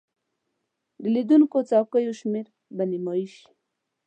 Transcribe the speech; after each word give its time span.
د 1.01 1.03
لیدونکو 1.15 1.57
څوکیو 1.69 2.13
شمیر 2.19 2.47
به 2.75 2.83
نیمایي 2.91 3.27
شي. 3.35 3.45